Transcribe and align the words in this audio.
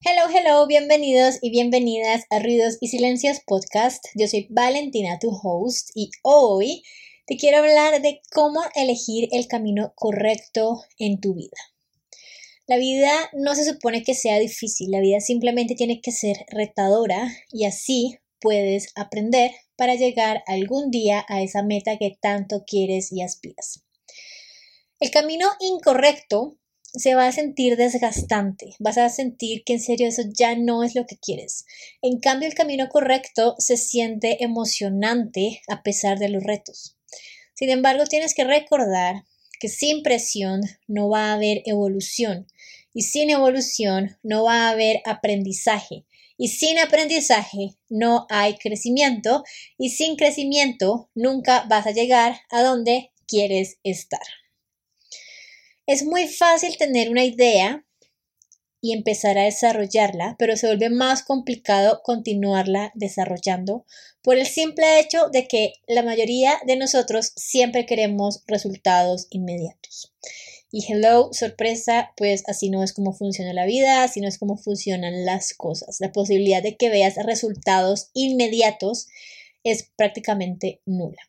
Hello, 0.00 0.28
hello, 0.32 0.66
bienvenidos 0.66 1.38
y 1.42 1.50
bienvenidas 1.50 2.24
a 2.30 2.38
Ruidos 2.38 2.78
y 2.80 2.88
Silencios 2.88 3.40
Podcast. 3.46 4.04
Yo 4.14 4.26
soy 4.26 4.46
Valentina, 4.48 5.18
tu 5.18 5.30
host, 5.30 5.90
y 5.94 6.10
hoy 6.22 6.82
te 7.26 7.36
quiero 7.36 7.58
hablar 7.58 8.00
de 8.00 8.22
cómo 8.32 8.60
elegir 8.74 9.28
el 9.32 9.48
camino 9.48 9.92
correcto 9.96 10.82
en 10.98 11.20
tu 11.20 11.34
vida. 11.34 11.58
La 12.66 12.78
vida 12.78 13.12
no 13.32 13.54
se 13.54 13.64
supone 13.64 14.02
que 14.02 14.14
sea 14.14 14.38
difícil, 14.38 14.90
la 14.90 15.00
vida 15.00 15.20
simplemente 15.20 15.74
tiene 15.74 16.00
que 16.00 16.12
ser 16.12 16.36
retadora 16.48 17.30
y 17.52 17.64
así 17.64 18.18
puedes 18.40 18.92
aprender 18.94 19.50
para 19.76 19.94
llegar 19.94 20.42
algún 20.46 20.90
día 20.90 21.24
a 21.28 21.42
esa 21.42 21.62
meta 21.62 21.98
que 21.98 22.16
tanto 22.20 22.64
quieres 22.66 23.12
y 23.12 23.22
aspiras. 23.22 23.87
El 25.00 25.12
camino 25.12 25.46
incorrecto 25.60 26.58
se 26.82 27.14
va 27.14 27.28
a 27.28 27.32
sentir 27.32 27.76
desgastante, 27.76 28.74
vas 28.80 28.98
a 28.98 29.08
sentir 29.08 29.62
que 29.62 29.74
en 29.74 29.80
serio 29.80 30.08
eso 30.08 30.22
ya 30.36 30.56
no 30.56 30.82
es 30.82 30.96
lo 30.96 31.06
que 31.06 31.16
quieres. 31.16 31.66
En 32.02 32.18
cambio, 32.18 32.48
el 32.48 32.54
camino 32.54 32.88
correcto 32.88 33.54
se 33.58 33.76
siente 33.76 34.42
emocionante 34.42 35.62
a 35.68 35.84
pesar 35.84 36.18
de 36.18 36.28
los 36.30 36.42
retos. 36.42 36.96
Sin 37.54 37.70
embargo, 37.70 38.06
tienes 38.06 38.34
que 38.34 38.42
recordar 38.42 39.24
que 39.60 39.68
sin 39.68 40.02
presión 40.02 40.62
no 40.88 41.08
va 41.08 41.30
a 41.30 41.34
haber 41.34 41.62
evolución 41.64 42.48
y 42.92 43.02
sin 43.02 43.30
evolución 43.30 44.18
no 44.24 44.42
va 44.42 44.66
a 44.66 44.70
haber 44.70 45.00
aprendizaje 45.04 46.06
y 46.36 46.48
sin 46.48 46.76
aprendizaje 46.80 47.76
no 47.88 48.26
hay 48.30 48.56
crecimiento 48.56 49.44
y 49.76 49.90
sin 49.90 50.16
crecimiento 50.16 51.08
nunca 51.14 51.66
vas 51.68 51.86
a 51.86 51.92
llegar 51.92 52.40
a 52.50 52.62
donde 52.62 53.12
quieres 53.28 53.78
estar. 53.84 54.22
Es 55.88 56.04
muy 56.04 56.28
fácil 56.28 56.76
tener 56.76 57.08
una 57.08 57.24
idea 57.24 57.82
y 58.82 58.92
empezar 58.92 59.38
a 59.38 59.44
desarrollarla, 59.44 60.36
pero 60.38 60.54
se 60.54 60.66
vuelve 60.66 60.90
más 60.90 61.22
complicado 61.22 62.02
continuarla 62.04 62.92
desarrollando 62.94 63.86
por 64.20 64.36
el 64.36 64.44
simple 64.44 65.00
hecho 65.00 65.30
de 65.30 65.48
que 65.48 65.72
la 65.86 66.02
mayoría 66.02 66.58
de 66.66 66.76
nosotros 66.76 67.32
siempre 67.36 67.86
queremos 67.86 68.42
resultados 68.46 69.28
inmediatos. 69.30 70.12
Y 70.70 70.84
hello, 70.92 71.30
sorpresa, 71.32 72.12
pues 72.18 72.42
así 72.46 72.68
no 72.68 72.84
es 72.84 72.92
como 72.92 73.14
funciona 73.14 73.54
la 73.54 73.64
vida, 73.64 74.02
así 74.02 74.20
no 74.20 74.28
es 74.28 74.36
como 74.36 74.58
funcionan 74.58 75.24
las 75.24 75.54
cosas. 75.54 76.00
La 76.00 76.12
posibilidad 76.12 76.62
de 76.62 76.76
que 76.76 76.90
veas 76.90 77.16
resultados 77.16 78.10
inmediatos 78.12 79.06
es 79.64 79.88
prácticamente 79.96 80.82
nula 80.84 81.27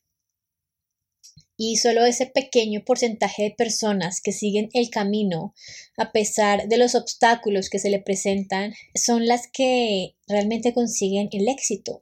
y 1.62 1.76
solo 1.76 2.06
ese 2.06 2.26
pequeño 2.26 2.86
porcentaje 2.86 3.44
de 3.44 3.52
personas 3.52 4.22
que 4.22 4.32
siguen 4.32 4.70
el 4.72 4.90
camino 4.90 5.54
a 5.98 6.14
pesar 6.14 6.70
de 6.70 6.78
los 6.78 6.96
obstáculos 6.96 7.70
que 7.70 7.80
se 7.80 7.90
le 7.90 8.00
presentan 8.00 8.74
son 8.96 9.28
las 9.28 9.50
que 9.52 10.16
realmente 10.26 10.74
consiguen 10.74 11.28
el 11.34 11.50
éxito. 11.50 12.02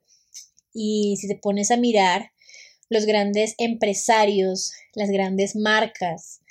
Y 0.75 1.17
si 1.19 1.27
te 1.27 1.39
pones 1.41 1.72
a 1.72 1.77
mirar 1.77 2.30
los 2.88 3.08
grandes 3.08 3.55
empresarios, 3.58 4.73
las 4.94 5.09
grandes 5.09 5.55
marcas, 5.55 6.42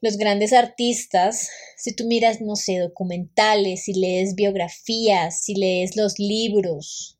los 0.00 0.16
grandes 0.16 0.52
artistas, 0.52 1.50
si 1.76 1.94
tú 1.94 2.04
miras, 2.04 2.40
no 2.40 2.56
sé, 2.56 2.78
documentales, 2.78 3.84
si 3.84 3.94
lees 3.94 4.34
biografías, 4.34 5.44
si 5.44 5.54
lees 5.54 5.94
los 5.94 6.18
libros, 6.18 7.16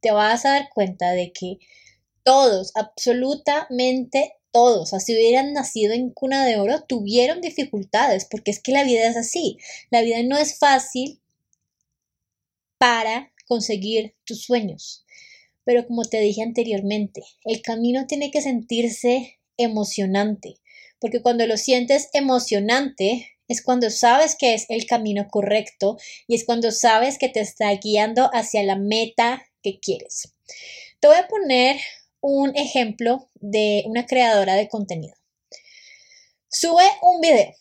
te 0.00 0.10
vas 0.10 0.44
a 0.44 0.54
dar 0.54 0.68
cuenta 0.74 1.12
de 1.12 1.30
que 1.32 1.58
todos, 2.24 2.72
absolutamente 2.74 4.34
todos, 4.58 4.92
o 4.92 4.98
si 4.98 5.14
hubieran 5.14 5.52
nacido 5.52 5.92
en 5.92 6.10
cuna 6.10 6.44
de 6.44 6.56
oro, 6.56 6.82
tuvieron 6.82 7.40
dificultades, 7.40 8.24
porque 8.24 8.50
es 8.50 8.60
que 8.60 8.72
la 8.72 8.82
vida 8.82 9.08
es 9.08 9.16
así. 9.16 9.56
La 9.88 10.02
vida 10.02 10.20
no 10.24 10.36
es 10.36 10.58
fácil 10.58 11.20
para 12.76 13.32
conseguir 13.46 14.16
tus 14.24 14.42
sueños. 14.42 15.04
Pero 15.62 15.86
como 15.86 16.02
te 16.02 16.18
dije 16.18 16.42
anteriormente, 16.42 17.22
el 17.44 17.62
camino 17.62 18.08
tiene 18.08 18.32
que 18.32 18.42
sentirse 18.42 19.38
emocionante, 19.56 20.56
porque 20.98 21.22
cuando 21.22 21.46
lo 21.46 21.56
sientes 21.56 22.08
emocionante 22.12 23.28
es 23.46 23.62
cuando 23.62 23.90
sabes 23.90 24.34
que 24.36 24.54
es 24.54 24.66
el 24.70 24.86
camino 24.86 25.28
correcto 25.30 25.98
y 26.26 26.34
es 26.34 26.44
cuando 26.44 26.72
sabes 26.72 27.16
que 27.16 27.28
te 27.28 27.38
está 27.38 27.72
guiando 27.74 28.28
hacia 28.32 28.64
la 28.64 28.74
meta 28.74 29.40
que 29.62 29.78
quieres. 29.78 30.34
Te 30.98 31.06
voy 31.06 31.16
a 31.16 31.28
poner 31.28 31.76
un 32.20 32.56
ejemplo 32.56 33.28
de 33.34 33.84
una 33.86 34.06
creadora 34.06 34.54
de 34.54 34.68
contenido. 34.68 35.14
Sube 36.48 36.84
un 37.02 37.20
video. 37.20 37.54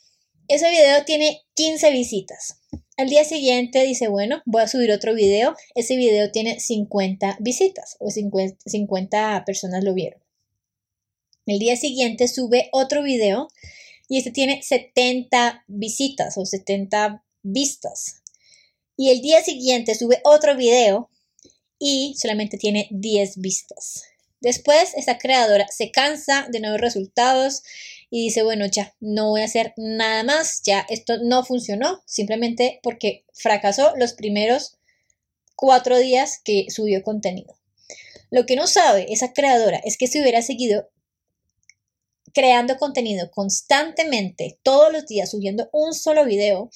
Ese 0.47 0.69
video 0.69 1.03
tiene 1.06 1.41
15 1.56 1.91
visitas. 1.91 2.59
Al 2.95 3.09
día 3.09 3.23
siguiente 3.23 3.84
dice, 3.84 4.07
bueno, 4.07 4.41
voy 4.45 4.63
a 4.63 4.68
subir 4.68 4.91
otro 4.91 5.13
video. 5.13 5.56
Ese 5.75 5.95
video 5.95 6.31
tiene 6.31 6.59
50 6.59 7.38
visitas 7.40 7.97
o 8.00 8.09
50, 8.09 8.57
50 8.66 9.44
personas 9.45 9.84
lo 9.84 9.94
vieron. 9.94 10.22
El 11.45 11.59
día 11.59 11.75
siguiente 11.75 12.28
sube 12.28 12.69
otro 12.72 13.03
video 13.03 13.50
y 14.09 14.18
este 14.18 14.31
tiene 14.31 14.63
70 14.63 15.63
visitas 15.68 16.38
o 16.38 16.45
70 16.45 17.24
vistas. 17.44 18.22
Y 18.95 19.12
el 19.12 19.22
día 19.22 19.44
siguiente 19.44 19.94
sube 19.95 20.19
otro 20.24 20.56
video 20.56 21.09
y 21.78 22.16
solamente 22.18 22.57
tiene 22.57 22.88
10 22.89 23.38
vistas. 23.38 24.03
Después, 24.39 24.93
esta 24.95 25.17
creadora 25.17 25.67
se 25.69 25.91
cansa 25.91 26.47
de 26.51 26.59
nuevos 26.59 26.79
resultados 26.79 27.63
y 28.09 28.25
dice, 28.25 28.43
bueno, 28.43 28.65
ya, 28.65 28.95
no 28.99 29.29
voy 29.29 29.41
a 29.41 29.45
hacer 29.45 29.73
nada 29.77 30.23
más, 30.23 30.61
ya 30.63 30.85
esto 30.89 31.17
no 31.23 31.43
funcionó, 31.43 32.03
simplemente 32.05 32.79
porque 32.83 33.25
fracasó 33.33 33.93
los 33.97 34.13
primeros 34.13 34.77
cuatro 35.55 35.97
días 35.97 36.39
que 36.43 36.67
subió 36.69 37.03
contenido. 37.03 37.57
Lo 38.29 38.45
que 38.45 38.55
no 38.55 38.67
sabe 38.67 39.11
esa 39.11 39.33
creadora 39.33 39.81
es 39.83 39.97
que 39.97 40.07
si 40.07 40.21
hubiera 40.21 40.41
seguido 40.41 40.89
creando 42.33 42.77
contenido 42.77 43.31
constantemente, 43.31 44.59
todos 44.61 44.93
los 44.93 45.07
días, 45.07 45.31
subiendo 45.31 45.69
un 45.71 45.93
solo 45.93 46.25
video, 46.25 46.69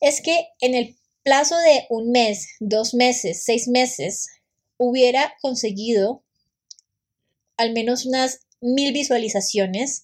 es 0.00 0.20
que 0.20 0.48
en 0.60 0.74
el 0.74 0.96
plazo 1.22 1.56
de 1.58 1.86
un 1.88 2.10
mes, 2.10 2.48
dos 2.58 2.94
meses, 2.94 3.44
seis 3.44 3.68
meses, 3.68 4.28
hubiera 4.76 5.34
conseguido 5.40 6.24
al 7.58 7.72
menos 7.72 8.06
unas 8.06 8.40
mil 8.62 8.92
visualizaciones, 8.92 10.02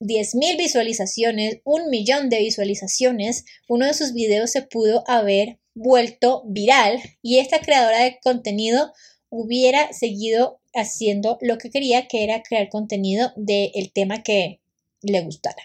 diez 0.00 0.34
mil 0.34 0.56
visualizaciones, 0.56 1.60
un 1.64 1.88
millón 1.88 2.28
de 2.28 2.40
visualizaciones, 2.40 3.44
uno 3.68 3.86
de 3.86 3.94
sus 3.94 4.12
videos 4.12 4.50
se 4.50 4.62
pudo 4.62 5.04
haber 5.06 5.58
vuelto 5.74 6.42
viral 6.46 7.00
y 7.22 7.38
esta 7.38 7.60
creadora 7.60 8.02
de 8.02 8.18
contenido 8.22 8.92
hubiera 9.28 9.92
seguido 9.92 10.60
haciendo 10.74 11.38
lo 11.40 11.58
que 11.58 11.70
quería, 11.70 12.08
que 12.08 12.24
era 12.24 12.42
crear 12.42 12.68
contenido 12.68 13.32
del 13.36 13.92
tema 13.92 14.22
que 14.22 14.60
le 15.02 15.20
gustara. 15.20 15.62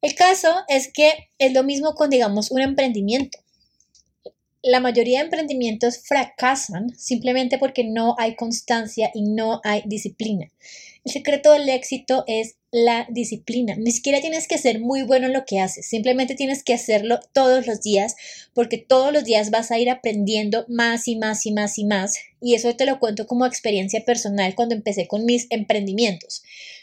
El 0.00 0.14
caso 0.14 0.48
es 0.68 0.92
que 0.92 1.30
es 1.38 1.52
lo 1.52 1.64
mismo 1.64 1.94
con, 1.94 2.10
digamos, 2.10 2.50
un 2.50 2.60
emprendimiento 2.60 3.38
la 4.68 4.80
mayoría 4.80 5.20
de 5.20 5.24
emprendimientos 5.24 5.98
fracasan 6.04 6.94
simplemente 6.94 7.56
porque 7.56 7.84
no 7.84 8.16
hay 8.18 8.36
constancia 8.36 9.10
y 9.14 9.22
no 9.22 9.62
hay 9.64 9.82
disciplina. 9.86 10.52
El 11.06 11.12
secreto 11.12 11.52
del 11.52 11.70
éxito 11.70 12.24
es 12.26 12.56
la 12.70 13.06
disciplina. 13.08 13.76
Ni 13.78 13.92
siquiera 13.92 14.20
tienes 14.20 14.46
que 14.46 14.58
ser 14.58 14.78
muy 14.78 15.04
bueno 15.04 15.26
en 15.26 15.32
lo 15.32 15.46
que 15.46 15.58
haces, 15.58 15.88
simplemente 15.88 16.34
tienes 16.34 16.62
que 16.62 16.74
hacerlo 16.74 17.18
todos 17.32 17.66
los 17.66 17.80
días 17.80 18.14
porque 18.52 18.76
todos 18.76 19.10
los 19.10 19.24
días 19.24 19.50
vas 19.50 19.70
a 19.70 19.78
ir 19.78 19.88
aprendiendo 19.88 20.66
más 20.68 21.08
y 21.08 21.16
más 21.16 21.46
y 21.46 21.52
más 21.52 21.78
y 21.78 21.86
más. 21.86 22.18
Y 22.42 22.54
eso 22.54 22.76
te 22.76 22.84
lo 22.84 23.00
cuento 23.00 23.26
como 23.26 23.46
experiencia 23.46 24.04
personal 24.04 24.54
cuando 24.54 24.74
empecé 24.74 25.08
con 25.08 25.24
mis 25.24 25.46
emprendimientos. 25.48 26.42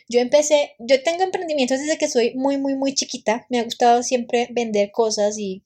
Yo 0.10 0.20
empecé, 0.22 0.72
yo 0.80 1.04
tengo 1.04 1.22
emprendimientos 1.22 1.80
desde 1.80 2.00
que 2.00 2.10
soy 2.10 2.34
muy, 2.34 2.58
muy, 2.58 2.74
muy 2.74 2.96
chiquita. 2.96 3.46
Me 3.50 3.60
ha 3.60 3.64
gustado 3.64 4.02
siempre 4.02 4.48
vender 4.50 4.90
cosas 4.92 5.38
y 5.38 5.62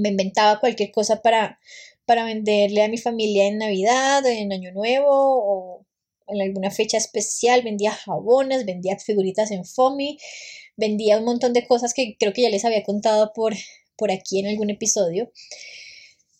me 0.00 0.08
inventaba 0.08 0.60
cualquier 0.60 0.90
cosa 0.90 1.22
para, 1.22 1.60
para 2.06 2.24
venderle 2.24 2.82
a 2.82 2.88
mi 2.88 2.98
familia 2.98 3.46
en 3.46 3.58
Navidad, 3.58 4.24
en 4.26 4.52
Año 4.52 4.72
Nuevo 4.72 5.08
o 5.10 5.86
en 6.28 6.40
alguna 6.40 6.70
fecha 6.70 6.96
especial. 6.96 7.62
Vendía 7.62 7.92
jabones, 7.92 8.64
vendía 8.64 8.98
figuritas 8.98 9.50
en 9.50 9.64
FOMI, 9.64 10.18
vendía 10.76 11.18
un 11.18 11.24
montón 11.24 11.52
de 11.52 11.66
cosas 11.66 11.94
que 11.94 12.16
creo 12.18 12.32
que 12.32 12.42
ya 12.42 12.50
les 12.50 12.64
había 12.64 12.82
contado 12.82 13.32
por, 13.34 13.54
por 13.96 14.10
aquí 14.10 14.40
en 14.40 14.46
algún 14.46 14.70
episodio. 14.70 15.30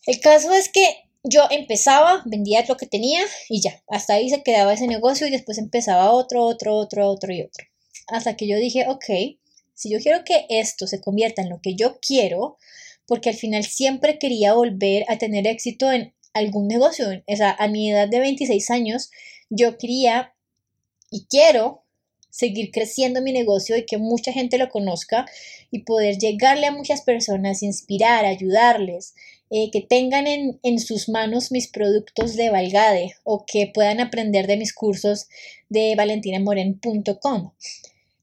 El 0.07 0.21
caso 0.21 0.53
es 0.53 0.69
que 0.69 1.05
yo 1.23 1.43
empezaba, 1.51 2.23
vendía 2.25 2.65
lo 2.67 2.77
que 2.77 2.87
tenía 2.87 3.23
y 3.49 3.61
ya, 3.61 3.83
hasta 3.89 4.15
ahí 4.15 4.31
se 4.31 4.43
quedaba 4.43 4.73
ese 4.73 4.87
negocio 4.87 5.27
y 5.27 5.31
después 5.31 5.59
empezaba 5.59 6.13
otro, 6.13 6.45
otro, 6.45 6.75
otro, 6.77 7.09
otro 7.09 7.33
y 7.33 7.43
otro. 7.43 7.67
Hasta 8.09 8.37
que 8.37 8.49
yo 8.49 8.57
dije, 8.57 8.87
ok, 8.89 9.05
si 9.75 9.91
yo 9.91 9.99
quiero 9.99 10.25
que 10.25 10.47
esto 10.49 10.87
se 10.87 11.01
convierta 11.01 11.43
en 11.43 11.51
lo 11.51 11.61
que 11.63 11.75
yo 11.75 11.99
quiero, 12.01 12.57
porque 13.11 13.31
al 13.31 13.35
final 13.35 13.65
siempre 13.65 14.21
quería 14.21 14.55
volver 14.55 15.05
a 15.09 15.19
tener 15.19 15.45
éxito 15.49 15.91
en 15.91 16.15
algún 16.33 16.69
negocio. 16.69 17.07
O 17.27 17.37
sea, 17.37 17.51
a 17.59 17.67
mi 17.67 17.91
edad 17.91 18.09
de 18.09 18.21
26 18.21 18.71
años, 18.71 19.11
yo 19.49 19.79
quería 19.79 20.33
y 21.11 21.25
quiero 21.25 21.83
seguir 22.31 22.71
creciendo 22.71 23.21
mi 23.21 23.33
negocio 23.33 23.77
y 23.77 23.85
que 23.85 23.99
mucha 23.99 24.33
gente 24.33 24.59
lo 24.59 24.69
conozca 24.69 25.27
y 25.73 25.81
poder 25.81 26.19
llegarle 26.19 26.67
a 26.67 26.71
muchas 26.71 27.03
personas, 27.03 27.65
inspirar, 27.65 28.25
ayudarles, 28.25 29.17
eh, 29.51 29.73
que 29.73 29.81
tengan 29.81 30.29
en, 30.29 30.61
en, 30.63 30.79
sus 30.79 31.09
manos 31.09 31.51
mis 31.51 31.67
productos 31.67 32.37
de 32.37 32.51
Valgade 32.51 33.17
o 33.25 33.45
que 33.45 33.67
puedan 33.75 33.99
aprender 33.99 34.47
de 34.47 34.57
mis 34.57 34.73
cursos 34.73 35.27
de 35.69 35.97
valentinamoren.com. 35.97 37.51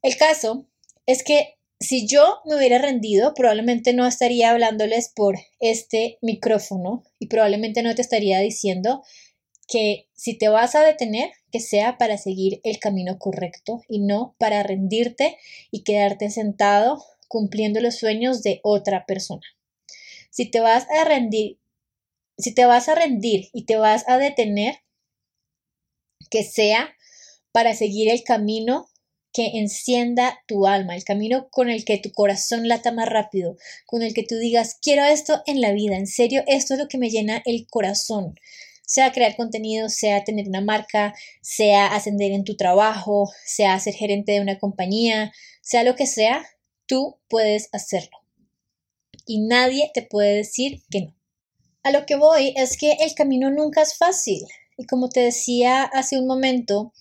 El 0.01 0.15
caso 0.15 0.65
es 1.05 1.25
que 1.25 1.56
si 1.79 2.07
yo 2.07 2.39
me 2.45 2.55
hubiera 2.55 2.79
rendido, 2.79 3.33
probablemente 3.33 3.93
no 3.93 4.07
estaría 4.07 4.49
hablándoles 4.49 5.09
por 5.09 5.37
este 5.59 6.17
micrófono 6.21 7.03
y 7.19 7.27
probablemente 7.27 7.83
no 7.83 7.93
te 7.93 8.01
estaría 8.01 8.39
diciendo 8.39 9.03
que 9.67 10.07
si 10.15 10.37
te 10.37 10.47
vas 10.47 10.75
a 10.75 10.83
detener, 10.83 11.29
que 11.51 11.59
sea 11.59 11.97
para 11.97 12.17
seguir 12.17 12.61
el 12.63 12.79
camino 12.79 13.19
correcto 13.19 13.81
y 13.87 13.99
no 13.99 14.35
para 14.39 14.63
rendirte 14.63 15.37
y 15.71 15.83
quedarte 15.83 16.29
sentado 16.29 17.03
cumpliendo 17.27 17.79
los 17.81 17.95
sueños 17.95 18.41
de 18.43 18.59
otra 18.63 19.05
persona. 19.05 19.43
Si 20.29 20.49
te 20.49 20.61
vas 20.61 20.87
a 20.89 21.03
rendir, 21.03 21.59
si 22.37 22.53
te 22.53 22.65
vas 22.65 22.89
a 22.89 22.95
rendir 22.95 23.49
y 23.53 23.65
te 23.65 23.75
vas 23.75 24.07
a 24.07 24.17
detener, 24.17 24.75
que 26.29 26.43
sea 26.43 26.95
para 27.51 27.73
seguir 27.73 28.09
el 28.09 28.23
camino 28.23 28.89
que 29.37 29.59
encienda 29.59 30.41
tu 30.47 30.65
alma, 30.65 30.95
el 30.95 31.03
camino 31.03 31.47
con 31.51 31.69
el 31.69 31.85
que 31.85 31.99
tu 31.99 32.11
corazón 32.11 32.67
lata 32.67 32.91
más 32.91 33.07
rápido, 33.07 33.55
con 33.85 34.01
el 34.01 34.15
que 34.15 34.23
tú 34.23 34.35
digas, 34.35 34.79
quiero 34.81 35.03
esto 35.03 35.43
en 35.45 35.61
la 35.61 35.73
vida, 35.73 35.95
en 35.95 36.07
serio, 36.07 36.41
esto 36.47 36.73
es 36.73 36.79
lo 36.79 36.87
que 36.87 36.97
me 36.97 37.11
llena 37.11 37.43
el 37.45 37.67
corazón, 37.69 38.33
sea 38.83 39.11
crear 39.11 39.35
contenido, 39.35 39.89
sea 39.89 40.23
tener 40.23 40.47
una 40.47 40.61
marca, 40.61 41.13
sea 41.39 41.85
ascender 41.85 42.31
en 42.31 42.45
tu 42.45 42.57
trabajo, 42.57 43.31
sea 43.45 43.79
ser 43.79 43.93
gerente 43.93 44.31
de 44.31 44.41
una 44.41 44.57
compañía, 44.57 45.31
sea 45.61 45.83
lo 45.83 45.95
que 45.95 46.07
sea, 46.07 46.43
tú 46.87 47.19
puedes 47.29 47.69
hacerlo. 47.73 48.17
Y 49.27 49.41
nadie 49.41 49.91
te 49.93 50.01
puede 50.01 50.35
decir 50.37 50.81
que 50.89 51.01
no. 51.01 51.15
A 51.83 51.91
lo 51.91 52.07
que 52.07 52.15
voy 52.15 52.55
es 52.57 52.75
que 52.75 52.93
el 53.01 53.13
camino 53.13 53.51
nunca 53.51 53.83
es 53.83 53.95
fácil. 53.99 54.47
Y 54.79 54.87
como 54.87 55.09
te 55.09 55.19
decía 55.19 55.83
hace 55.83 56.17
un 56.17 56.25
momento, 56.25 56.91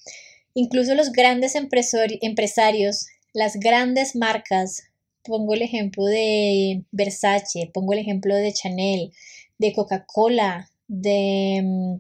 incluso 0.56 0.94
los 0.94 1.12
grandes 1.12 1.54
empresarios, 1.54 3.06
las 3.34 3.56
grandes 3.56 4.16
marcas, 4.16 4.84
pongo 5.22 5.52
el 5.52 5.60
ejemplo 5.60 6.06
de 6.06 6.82
Versace, 6.92 7.70
pongo 7.72 7.92
el 7.92 7.98
ejemplo 7.98 8.34
de 8.34 8.52
Chanel, 8.54 9.12
de 9.58 9.74
Coca-Cola, 9.74 10.70
de 10.88 11.60
mm, 11.62 11.96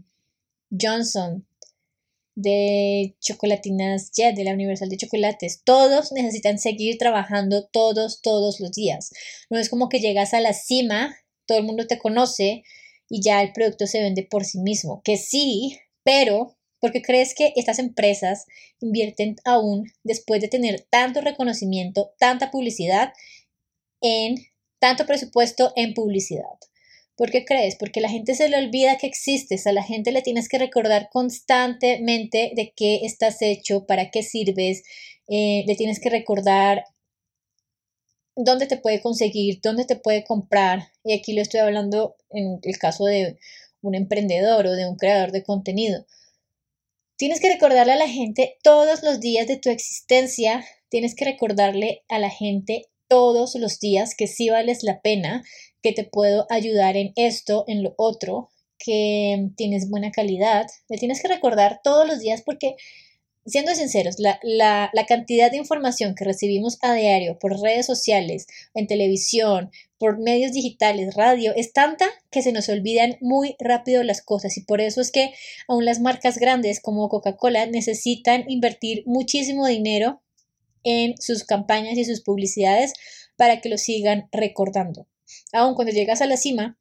Johnson, 0.80 1.46
de 2.34 3.14
Chocolatinas 3.20 4.10
Jet, 4.12 4.34
de 4.34 4.44
la 4.44 4.54
Universal 4.54 4.88
de 4.88 4.96
Chocolates. 4.96 5.60
Todos 5.62 6.12
necesitan 6.12 6.58
seguir 6.58 6.96
trabajando 6.96 7.66
todos, 7.66 8.22
todos 8.22 8.58
los 8.60 8.72
días. 8.72 9.10
No 9.50 9.58
es 9.58 9.68
como 9.68 9.90
que 9.90 10.00
llegas 10.00 10.32
a 10.32 10.40
la 10.40 10.54
cima, 10.54 11.14
todo 11.44 11.58
el 11.58 11.64
mundo 11.64 11.86
te 11.86 11.98
conoce 11.98 12.64
y 13.10 13.20
ya 13.20 13.42
el 13.42 13.52
producto 13.52 13.86
se 13.86 14.00
vende 14.00 14.22
por 14.22 14.46
sí 14.46 14.60
mismo. 14.60 15.02
Que 15.04 15.18
sí, 15.18 15.78
pero 16.04 16.55
porque 16.80 17.02
crees 17.02 17.34
que 17.34 17.52
estas 17.56 17.78
empresas 17.78 18.46
invierten 18.80 19.36
aún 19.44 19.90
después 20.04 20.40
de 20.40 20.48
tener 20.48 20.86
tanto 20.90 21.20
reconocimiento, 21.20 22.12
tanta 22.18 22.50
publicidad 22.50 23.12
en 24.00 24.36
tanto 24.78 25.06
presupuesto 25.06 25.72
en 25.76 25.94
publicidad. 25.94 26.44
¿Por 27.16 27.30
qué 27.30 27.46
crees? 27.46 27.76
Porque 27.76 28.02
la 28.02 28.10
gente 28.10 28.34
se 28.34 28.48
le 28.48 28.58
olvida 28.58 28.98
que 28.98 29.06
existes, 29.06 29.66
a 29.66 29.72
la 29.72 29.82
gente 29.82 30.12
le 30.12 30.20
tienes 30.20 30.48
que 30.50 30.58
recordar 30.58 31.08
constantemente 31.10 32.52
de 32.54 32.74
qué 32.76 33.00
estás 33.04 33.40
hecho, 33.40 33.86
para 33.86 34.10
qué 34.10 34.22
sirves, 34.22 34.82
eh, 35.28 35.64
le 35.66 35.74
tienes 35.76 35.98
que 35.98 36.10
recordar 36.10 36.84
dónde 38.36 38.66
te 38.66 38.76
puede 38.76 39.00
conseguir, 39.00 39.60
dónde 39.62 39.86
te 39.86 39.96
puede 39.96 40.24
comprar. 40.24 40.88
Y 41.04 41.14
aquí 41.14 41.32
lo 41.32 41.40
estoy 41.40 41.60
hablando 41.60 42.16
en 42.30 42.58
el 42.62 42.78
caso 42.78 43.06
de 43.06 43.38
un 43.80 43.94
emprendedor 43.94 44.66
o 44.66 44.72
de 44.72 44.86
un 44.86 44.96
creador 44.96 45.32
de 45.32 45.42
contenido. 45.42 46.04
Tienes 47.16 47.40
que 47.40 47.48
recordarle 47.48 47.92
a 47.92 47.96
la 47.96 48.08
gente 48.08 48.58
todos 48.62 49.02
los 49.02 49.20
días 49.20 49.46
de 49.46 49.56
tu 49.56 49.70
existencia, 49.70 50.64
tienes 50.90 51.14
que 51.14 51.24
recordarle 51.24 52.04
a 52.08 52.18
la 52.18 52.28
gente 52.28 52.90
todos 53.08 53.54
los 53.54 53.80
días 53.80 54.14
que 54.14 54.26
sí 54.26 54.50
vales 54.50 54.82
la 54.82 55.00
pena, 55.00 55.42
que 55.82 55.92
te 55.92 56.04
puedo 56.04 56.46
ayudar 56.50 56.96
en 56.96 57.12
esto, 57.16 57.64
en 57.68 57.82
lo 57.82 57.94
otro, 57.96 58.50
que 58.78 59.48
tienes 59.56 59.88
buena 59.88 60.10
calidad. 60.10 60.66
Le 60.88 60.98
tienes 60.98 61.22
que 61.22 61.28
recordar 61.28 61.80
todos 61.82 62.06
los 62.06 62.20
días 62.20 62.42
porque, 62.44 62.76
siendo 63.46 63.74
sinceros, 63.74 64.18
la, 64.18 64.38
la, 64.42 64.90
la, 64.92 65.06
cantidad 65.06 65.50
de 65.50 65.56
información 65.56 66.14
que 66.14 66.24
recibimos 66.24 66.78
a 66.82 66.94
diario 66.94 67.38
por 67.38 67.60
redes 67.60 67.86
sociales, 67.86 68.46
en 68.74 68.86
televisión, 68.86 69.70
por 69.98 70.18
medios 70.18 70.52
digitales, 70.52 71.14
radio, 71.14 71.52
es 71.54 71.72
tanta 71.72 72.06
que 72.30 72.42
se 72.42 72.52
nos 72.52 72.68
olvidan 72.68 73.16
muy 73.20 73.56
rápido 73.58 74.02
las 74.02 74.20
cosas 74.22 74.56
y 74.56 74.62
por 74.62 74.80
eso 74.80 75.00
es 75.00 75.10
que 75.10 75.32
aún 75.68 75.84
las 75.84 76.00
marcas 76.00 76.38
grandes 76.38 76.80
como 76.80 77.08
Coca-Cola 77.08 77.66
necesitan 77.66 78.44
invertir 78.48 79.02
muchísimo 79.06 79.66
dinero 79.66 80.20
en 80.82 81.14
sus 81.18 81.44
campañas 81.44 81.96
y 81.98 82.04
sus 82.04 82.20
publicidades 82.20 82.92
para 83.36 83.60
que 83.60 83.68
lo 83.68 83.78
sigan 83.78 84.28
recordando. 84.32 85.06
Aún 85.52 85.74
cuando 85.74 85.92
llegas 85.92 86.20
a 86.20 86.26
la 86.26 86.36
cima, 86.36 86.78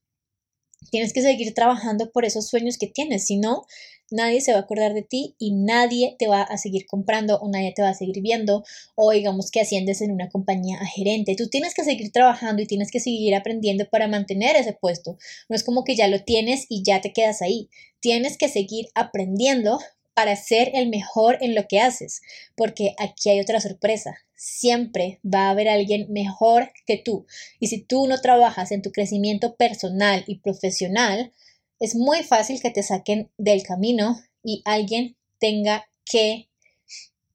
tienes 0.91 1.13
que 1.13 1.21
seguir 1.21 1.53
trabajando 1.53 2.11
por 2.11 2.25
esos 2.25 2.47
sueños 2.47 2.77
que 2.77 2.87
tienes, 2.87 3.25
si 3.25 3.37
no, 3.37 3.65
nadie 4.11 4.41
se 4.41 4.51
va 4.51 4.59
a 4.59 4.61
acordar 4.61 4.93
de 4.93 5.01
ti 5.01 5.35
y 5.39 5.51
nadie 5.51 6.15
te 6.19 6.27
va 6.27 6.41
a 6.41 6.57
seguir 6.57 6.85
comprando 6.85 7.37
o 7.39 7.49
nadie 7.49 7.73
te 7.75 7.81
va 7.81 7.89
a 7.89 7.93
seguir 7.93 8.21
viendo 8.21 8.63
o 8.95 9.11
digamos 9.11 9.51
que 9.51 9.61
asciendes 9.61 10.01
en 10.01 10.11
una 10.11 10.29
compañía 10.29 10.77
gerente. 10.85 11.35
Tú 11.35 11.49
tienes 11.49 11.73
que 11.73 11.83
seguir 11.83 12.11
trabajando 12.11 12.61
y 12.61 12.67
tienes 12.67 12.91
que 12.91 12.99
seguir 12.99 13.35
aprendiendo 13.35 13.89
para 13.89 14.07
mantener 14.07 14.55
ese 14.55 14.73
puesto. 14.73 15.17
No 15.49 15.55
es 15.55 15.63
como 15.63 15.83
que 15.83 15.95
ya 15.95 16.07
lo 16.07 16.23
tienes 16.23 16.65
y 16.69 16.83
ya 16.83 17.01
te 17.01 17.13
quedas 17.13 17.41
ahí. 17.41 17.69
Tienes 17.99 18.37
que 18.37 18.49
seguir 18.49 18.87
aprendiendo 18.93 19.79
para 20.13 20.35
ser 20.35 20.71
el 20.73 20.89
mejor 20.89 21.37
en 21.41 21.55
lo 21.55 21.67
que 21.67 21.81
haces, 21.81 22.21
porque 22.55 22.95
aquí 22.97 23.29
hay 23.29 23.39
otra 23.41 23.59
sorpresa. 23.59 24.24
Siempre 24.35 25.19
va 25.23 25.47
a 25.47 25.49
haber 25.51 25.69
alguien 25.69 26.07
mejor 26.11 26.71
que 26.85 26.97
tú. 26.97 27.25
Y 27.59 27.67
si 27.67 27.81
tú 27.81 28.07
no 28.07 28.19
trabajas 28.19 28.71
en 28.71 28.81
tu 28.81 28.91
crecimiento 28.91 29.55
personal 29.55 30.23
y 30.27 30.39
profesional, 30.39 31.31
es 31.79 31.95
muy 31.95 32.23
fácil 32.23 32.61
que 32.61 32.71
te 32.71 32.83
saquen 32.83 33.29
del 33.37 33.63
camino 33.63 34.19
y 34.43 34.61
alguien 34.65 35.15
tenga 35.39 35.87
que 36.05 36.47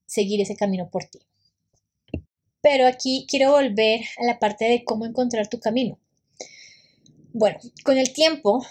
seguir 0.07 0.41
ese 0.41 0.57
camino 0.57 0.91
por 0.91 1.05
ti. 1.05 1.21
Pero 2.63 2.87
aquí 2.87 3.27
quiero 3.29 3.53
volver 3.53 4.01
a 4.19 4.25
la 4.25 4.39
parte 4.39 4.67
de 4.67 4.85
cómo 4.85 5.07
encontrar 5.07 5.49
tu 5.49 5.61
camino. 5.61 5.99
Bueno, 7.33 7.59
con 7.85 7.97
el 7.97 8.13
tiempo 8.13 8.65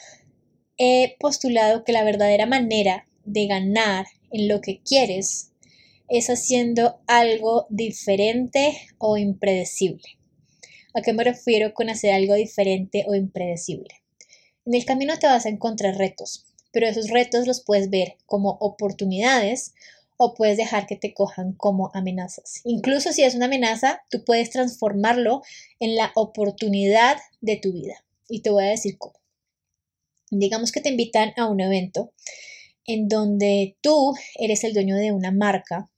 he 0.77 1.15
postulado 1.19 1.83
que 1.83 1.91
la 1.91 2.03
verdadera 2.03 2.45
manera 2.45 3.07
de 3.25 3.47
ganar 3.47 4.05
en 4.31 4.47
lo 4.47 4.61
que 4.61 4.81
quieres 4.81 5.48
es 6.09 6.29
haciendo 6.29 6.99
algo 7.07 7.67
diferente 7.69 8.77
o 8.97 9.17
impredecible. 9.17 10.17
¿A 10.93 11.01
qué 11.01 11.13
me 11.13 11.23
refiero 11.23 11.73
con 11.73 11.89
hacer 11.89 12.13
algo 12.13 12.33
diferente 12.33 13.05
o 13.07 13.15
impredecible? 13.15 14.01
En 14.65 14.73
el 14.73 14.85
camino 14.85 15.17
te 15.19 15.27
vas 15.27 15.45
a 15.45 15.49
encontrar 15.49 15.97
retos, 15.97 16.45
pero 16.71 16.87
esos 16.87 17.09
retos 17.09 17.47
los 17.47 17.63
puedes 17.63 17.89
ver 17.89 18.17
como 18.25 18.57
oportunidades 18.59 19.73
o 20.17 20.33
puedes 20.33 20.57
dejar 20.57 20.85
que 20.85 20.97
te 20.97 21.13
cojan 21.13 21.53
como 21.53 21.91
amenazas. 21.93 22.61
Incluso 22.65 23.13
si 23.13 23.23
es 23.23 23.35
una 23.35 23.45
amenaza, 23.45 24.01
tú 24.09 24.25
puedes 24.25 24.49
transformarlo 24.49 25.43
en 25.79 25.95
la 25.95 26.11
oportunidad 26.15 27.17
de 27.39 27.55
tu 27.55 27.71
vida. 27.71 28.03
Y 28.27 28.41
te 28.41 28.49
voy 28.49 28.65
a 28.65 28.69
decir 28.69 28.97
cómo. 28.97 29.13
Digamos 30.29 30.71
que 30.71 30.81
te 30.81 30.89
invitan 30.89 31.33
a 31.37 31.45
un 31.45 31.61
evento 31.61 32.11
en 32.85 33.07
donde 33.07 33.77
tú 33.81 34.13
eres 34.35 34.63
el 34.63 34.73
dueño 34.73 34.95
de 34.97 35.11
una 35.11 35.31
marca 35.31 35.89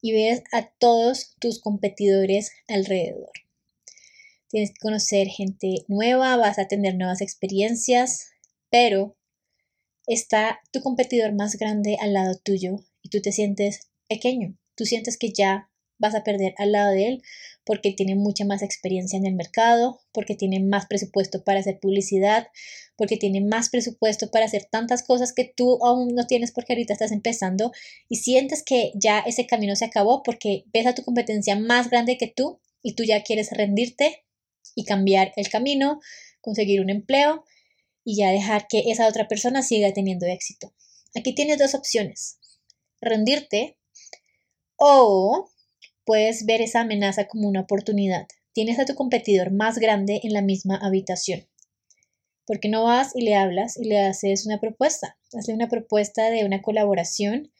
y 0.00 0.12
ves 0.12 0.42
a 0.52 0.70
todos 0.78 1.34
tus 1.38 1.60
competidores 1.60 2.52
alrededor. 2.68 3.30
Tienes 4.48 4.70
que 4.70 4.80
conocer 4.80 5.28
gente 5.28 5.84
nueva, 5.88 6.36
vas 6.36 6.58
a 6.58 6.68
tener 6.68 6.94
nuevas 6.94 7.20
experiencias, 7.20 8.30
pero 8.70 9.16
está 10.06 10.60
tu 10.72 10.80
competidor 10.80 11.34
más 11.34 11.56
grande 11.56 11.96
al 12.00 12.12
lado 12.12 12.38
tuyo 12.42 12.76
y 13.02 13.08
tú 13.08 13.20
te 13.20 13.32
sientes 13.32 13.88
pequeño. 14.08 14.56
Tú 14.76 14.84
sientes 14.84 15.18
que 15.18 15.32
ya 15.32 15.68
vas 15.98 16.14
a 16.14 16.24
perder 16.24 16.54
al 16.58 16.72
lado 16.72 16.92
de 16.92 17.08
él 17.08 17.22
porque 17.64 17.90
tiene 17.90 18.14
mucha 18.14 18.44
más 18.44 18.62
experiencia 18.62 19.16
en 19.16 19.26
el 19.26 19.34
mercado, 19.34 20.00
porque 20.12 20.36
tiene 20.36 20.60
más 20.60 20.86
presupuesto 20.86 21.42
para 21.42 21.58
hacer 21.58 21.80
publicidad, 21.80 22.46
porque 22.94 23.16
tiene 23.16 23.40
más 23.40 23.70
presupuesto 23.70 24.30
para 24.30 24.44
hacer 24.44 24.66
tantas 24.70 25.02
cosas 25.02 25.32
que 25.32 25.52
tú 25.56 25.84
aún 25.84 26.14
no 26.14 26.26
tienes 26.26 26.52
porque 26.52 26.74
ahorita 26.74 26.92
estás 26.92 27.10
empezando 27.10 27.72
y 28.08 28.16
sientes 28.16 28.62
que 28.62 28.92
ya 28.94 29.18
ese 29.18 29.46
camino 29.46 29.74
se 29.74 29.84
acabó 29.84 30.22
porque 30.22 30.64
ves 30.72 30.86
a 30.86 30.94
tu 30.94 31.02
competencia 31.02 31.56
más 31.56 31.90
grande 31.90 32.16
que 32.16 32.28
tú 32.28 32.60
y 32.82 32.94
tú 32.94 33.02
ya 33.02 33.24
quieres 33.24 33.50
rendirte 33.50 34.24
y 34.76 34.84
cambiar 34.84 35.32
el 35.34 35.48
camino, 35.48 36.00
conseguir 36.40 36.80
un 36.80 36.90
empleo 36.90 37.44
y 38.04 38.16
ya 38.18 38.30
dejar 38.30 38.68
que 38.68 38.84
esa 38.92 39.08
otra 39.08 39.26
persona 39.26 39.62
siga 39.62 39.92
teniendo 39.92 40.26
éxito. 40.26 40.72
Aquí 41.16 41.34
tienes 41.34 41.58
dos 41.58 41.74
opciones. 41.74 42.38
Rendirte 43.00 43.76
O 44.76 45.50
puedes 46.06 46.46
ver 46.46 46.62
esa 46.62 46.80
amenaza 46.80 47.26
como 47.26 47.48
una 47.48 47.60
oportunidad. 47.60 48.26
Tienes 48.52 48.78
a 48.78 48.86
tu 48.86 48.94
competidor 48.94 49.52
más 49.52 49.78
grande 49.78 50.20
en 50.22 50.32
la 50.32 50.40
misma 50.40 50.76
habitación. 50.76 51.46
¿Por 52.46 52.60
qué 52.60 52.68
no 52.68 52.84
vas 52.84 53.14
y 53.14 53.22
le 53.22 53.34
hablas 53.34 53.76
y 53.76 53.84
le 53.84 53.98
haces 53.98 54.46
una 54.46 54.60
propuesta? 54.60 55.18
Hazle 55.36 55.52
una 55.52 55.68
propuesta 55.68 56.30
de 56.30 56.44
una 56.44 56.62
colaboración, 56.62 57.52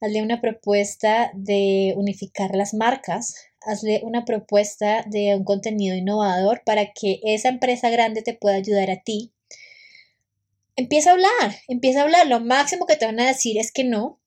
hazle 0.00 0.22
una 0.22 0.42
propuesta 0.42 1.32
de 1.34 1.94
unificar 1.96 2.54
las 2.54 2.74
marcas, 2.74 3.34
hazle 3.62 4.02
una 4.04 4.26
propuesta 4.26 5.04
de 5.06 5.34
un 5.34 5.44
contenido 5.44 5.96
innovador 5.96 6.62
para 6.66 6.92
que 6.92 7.20
esa 7.24 7.48
empresa 7.48 7.88
grande 7.88 8.20
te 8.20 8.34
pueda 8.34 8.56
ayudar 8.56 8.90
a 8.90 9.00
ti. 9.02 9.32
Empieza 10.76 11.10
a 11.10 11.12
hablar, 11.14 11.56
empieza 11.66 12.00
a 12.00 12.02
hablar. 12.02 12.26
Lo 12.26 12.40
máximo 12.40 12.84
que 12.84 12.96
te 12.96 13.06
van 13.06 13.18
a 13.20 13.26
decir 13.26 13.58
es 13.58 13.72
que 13.72 13.84
no, 13.84 14.20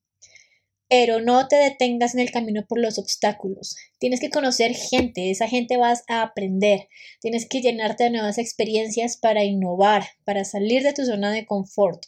pero 0.89 1.21
no 1.21 1.47
te 1.47 1.55
detengas 1.55 2.15
en 2.15 2.21
el 2.21 2.31
camino 2.31 2.65
por 2.67 2.79
los 2.79 2.97
obstáculos. 2.97 3.75
Tienes 3.99 4.19
que 4.19 4.31
conocer 4.31 4.73
gente, 4.75 5.29
esa 5.29 5.47
gente 5.47 5.77
vas 5.77 6.03
a 6.07 6.23
aprender. 6.23 6.87
Tienes 7.21 7.47
que 7.47 7.61
llenarte 7.61 8.05
de 8.05 8.09
nuevas 8.09 8.39
experiencias 8.39 9.15
para 9.15 9.43
innovar, 9.43 10.03
para 10.25 10.43
salir 10.43 10.81
de 10.81 10.93
tu 10.93 11.05
zona 11.05 11.31
de 11.31 11.45
confort. 11.45 12.03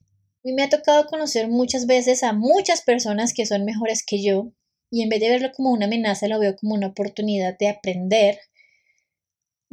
A 0.00 0.40
mí 0.44 0.52
me 0.52 0.62
ha 0.62 0.68
tocado 0.68 1.06
conocer 1.06 1.48
muchas 1.48 1.86
veces 1.86 2.22
a 2.22 2.32
muchas 2.32 2.82
personas 2.82 3.32
que 3.32 3.46
son 3.46 3.64
mejores 3.64 4.04
que 4.06 4.22
yo 4.22 4.52
y 4.90 5.02
en 5.02 5.08
vez 5.08 5.20
de 5.20 5.30
verlo 5.30 5.50
como 5.56 5.72
una 5.72 5.86
amenaza 5.86 6.28
lo 6.28 6.38
veo 6.38 6.54
como 6.54 6.74
una 6.74 6.88
oportunidad 6.88 7.58
de 7.58 7.68
aprender 7.68 8.38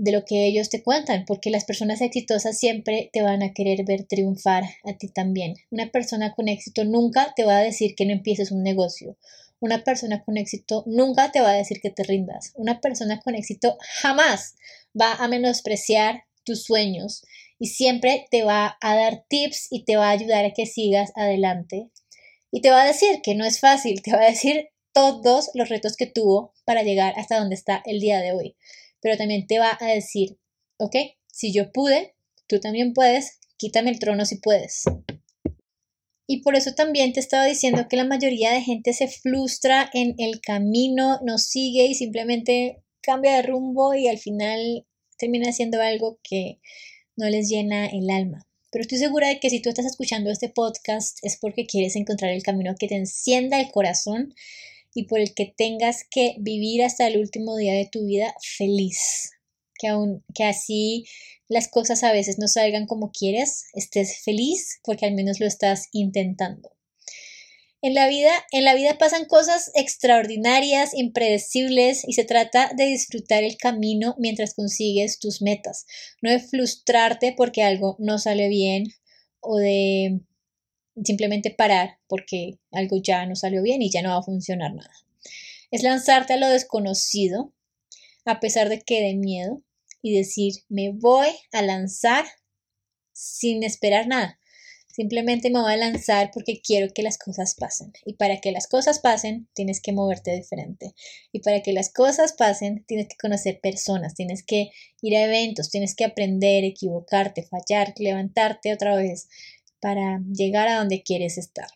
de 0.02 0.12
lo 0.12 0.26
que 0.26 0.48
ellos 0.48 0.72
te 0.72 0.82
cuentan, 0.82 1.26
porque 1.28 1.52
las 1.52 1.64
personas 1.64 2.02
exitosas 2.02 2.58
siempre 2.58 3.12
te 3.14 3.22
van 3.22 3.44
a 3.44 3.54
querer 3.54 3.86
ver 3.86 4.04
triunfar 4.06 4.64
a 4.84 4.98
ti 4.98 5.10
también. 5.10 5.58
Una 5.70 5.92
persona 5.92 6.34
con 6.34 6.48
éxito 6.48 6.84
nunca 6.86 7.34
te 7.36 7.44
va 7.44 7.58
a 7.58 7.62
decir 7.62 7.94
que 7.96 8.08
no 8.08 8.12
empieces 8.12 8.50
un 8.50 8.64
negocio. 8.64 9.16
Una 9.60 9.84
persona 9.84 10.24
con 10.24 10.38
éxito 10.38 10.84
nunca 10.88 11.32
te 11.32 11.40
va 11.40 11.52
a 11.52 11.56
decir 11.56 11.82
que 11.82 11.92
te 11.92 12.02
rindas. 12.02 12.52
Una 12.56 12.82
persona 12.82 13.20
con 13.20 13.36
éxito 13.36 13.78
jamás 14.02 14.56
va 15.00 15.14
a 15.14 15.28
menospreciar 15.28 16.24
tus 16.44 16.64
sueños 16.64 17.24
y 17.60 17.68
siempre 17.68 18.26
te 18.32 18.44
va 18.44 18.80
a 18.82 18.96
dar 18.96 19.24
tips 19.28 19.68
y 19.70 19.84
te 19.84 19.98
va 19.98 20.08
a 20.08 20.14
ayudar 20.14 20.46
a 20.46 20.54
que 20.54 20.66
sigas 20.66 21.12
adelante. 21.16 21.92
Y 22.52 22.62
te 22.62 22.72
va 22.72 22.82
a 22.82 22.88
decir 22.88 23.22
que 23.22 23.36
no 23.36 23.46
es 23.46 23.60
fácil, 23.60 24.02
te 24.02 24.14
va 24.14 24.24
a 24.24 24.32
decir 24.32 24.70
todos 24.94 25.52
los 25.54 25.70
retos 25.70 25.96
que 25.96 26.08
tuvo 26.08 26.54
para 26.66 26.82
llegar 26.82 27.14
hasta 27.18 27.38
donde 27.38 27.54
está 27.54 27.84
el 27.86 28.00
día 28.00 28.20
de 28.20 28.32
hoy 28.32 28.56
pero 29.02 29.18
también 29.18 29.48
te 29.48 29.60
va 29.60 29.78
a 29.80 29.88
decir, 29.88 30.38
ok, 30.78 30.96
si 31.28 31.52
yo 31.52 31.72
pude, 31.72 32.16
tú 32.48 32.60
también 32.60 32.94
puedes, 32.94 33.40
quítame 33.58 33.90
el 33.90 34.00
trono 34.00 34.26
si 34.26 34.38
puedes. 34.38 34.84
Y 36.28 36.44
por 36.44 36.56
eso 36.56 36.74
también 36.74 37.12
te 37.12 37.20
estaba 37.20 37.46
diciendo 37.46 37.88
que 37.90 37.98
la 37.98 38.06
mayoría 38.06 38.54
de 38.54 38.62
gente 38.62 38.94
se 38.94 39.08
frustra 39.10 39.90
en 39.94 40.16
el 40.18 40.40
camino, 40.40 41.20
no 41.24 41.38
sigue 41.38 41.86
y 41.86 41.96
simplemente 41.96 42.82
cambia 43.02 43.36
de 43.36 43.42
rumbo 43.42 43.94
y 43.96 44.08
al 44.08 44.18
final 44.18 44.86
termina 45.18 45.50
haciendo 45.50 45.82
algo 45.82 46.20
que 46.24 46.60
no 47.18 47.30
les 47.30 47.50
llena 47.50 47.88
el 47.88 48.10
alma. 48.10 48.48
Pero 48.72 48.84
estoy 48.84 49.00
segura 49.00 49.28
de 49.28 49.40
que 49.40 49.50
si 49.50 49.62
tú 49.62 49.70
estás 49.70 49.86
escuchando 49.86 50.32
este 50.32 50.48
podcast 50.48 51.20
es 51.24 51.38
porque 51.38 51.66
quieres 51.66 51.98
encontrar 51.98 52.32
el 52.32 52.44
camino 52.44 52.76
que 52.80 52.88
te 52.88 52.96
encienda 52.96 53.60
el 53.60 53.70
corazón 53.70 54.34
y 54.94 55.06
por 55.06 55.20
el 55.20 55.34
que 55.34 55.54
tengas 55.56 56.06
que 56.10 56.36
vivir 56.40 56.84
hasta 56.84 57.08
el 57.08 57.18
último 57.18 57.56
día 57.58 57.74
de 57.74 57.88
tu 57.92 58.06
vida 58.06 58.36
feliz. 58.58 59.32
Que, 59.80 59.88
aun, 59.88 60.24
que 60.36 60.44
así 60.44 61.06
las 61.48 61.68
cosas 61.68 62.04
a 62.04 62.14
veces 62.14 62.38
no 62.40 62.48
salgan 62.48 62.86
como 62.86 63.12
quieres, 63.12 63.66
estés 63.74 64.20
feliz 64.24 64.80
porque 64.84 65.06
al 65.06 65.14
menos 65.14 65.40
lo 65.40 65.48
estás 65.48 65.88
intentando. 65.92 66.72
En 67.84 67.96
la 67.96 68.08
vida, 68.08 68.32
en 68.52 68.64
la 68.64 68.76
vida 68.76 69.00
pasan 69.00 69.26
cosas 69.26 69.72
extraordinarias, 69.74 70.94
impredecibles 70.94 72.08
y 72.08 72.14
se 72.14 72.26
trata 72.26 72.72
de 72.78 72.86
disfrutar 72.86 73.44
el 73.44 73.58
camino 73.58 74.16
mientras 74.20 74.54
consigues 74.54 75.18
tus 75.18 75.42
metas, 75.42 75.88
no 76.22 76.30
de 76.30 76.40
frustrarte 76.40 77.34
porque 77.36 77.64
algo 77.64 77.96
no 77.98 78.20
sale 78.20 78.50
bien 78.50 78.84
o 79.40 79.58
de 79.58 80.22
simplemente 81.04 81.52
parar 81.52 81.98
porque 82.08 82.60
algo 82.72 82.98
ya 83.02 83.26
no 83.26 83.36
salió 83.36 83.62
bien 83.62 83.82
y 83.82 83.90
ya 83.90 84.02
no 84.02 84.10
va 84.10 84.18
a 84.18 84.24
funcionar 84.24 84.74
nada. 84.74 84.94
Es 85.72 85.84
lanzarte 85.84 86.34
a 86.34 86.38
lo 86.38 86.50
desconocido 86.50 87.54
a 88.26 88.40
pesar 88.40 88.70
de 88.70 88.82
que 88.82 89.02
dé 89.02 89.16
miedo 89.16 89.64
y 90.02 90.16
decir, 90.16 90.54
me 90.70 90.92
voy 90.92 91.30
a 91.52 91.62
lanzar 91.62 92.26
sin 93.14 93.64
esperar 93.64 94.08
nada. 94.08 94.40
Simplemente 94.94 95.50
me 95.50 95.62
voy 95.62 95.74
a 95.74 95.78
lanzar 95.78 96.32
porque 96.34 96.62
quiero 96.62 96.94
que 96.94 97.02
las 97.02 97.18
cosas 97.18 97.56
pasen. 97.56 97.94
Y 98.06 98.16
para 98.16 98.42
que 98.42 98.52
las 98.52 98.68
cosas 98.68 99.00
pasen, 99.00 99.48
tienes 99.54 99.82
que 99.82 99.94
moverte 99.94 100.36
diferente. 100.36 100.94
Y 101.32 101.40
para 101.40 101.62
que 101.62 101.72
las 101.72 101.92
cosas 101.94 102.34
pasen, 102.34 102.84
tienes 102.88 103.08
que 103.08 103.16
conocer 103.16 103.62
personas, 103.62 104.16
tienes 104.16 104.44
que 104.44 104.72
ir 105.02 105.16
a 105.16 105.24
eventos, 105.24 105.70
tienes 105.70 105.96
que 105.96 106.04
aprender, 106.04 106.66
equivocarte, 106.66 107.44
fallar, 107.44 107.94
levantarte 107.98 108.74
otra 108.74 108.98
vez, 108.98 109.30
para 109.82 110.22
llegar 110.32 110.68
a 110.68 110.78
donde 110.78 111.04
quieres 111.04 111.38
estar. 111.38 111.68